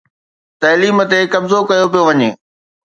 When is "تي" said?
1.11-1.19